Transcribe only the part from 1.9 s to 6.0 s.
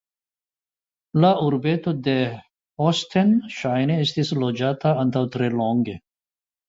de Hostens ŝajne estis loĝata antaŭ tre longe.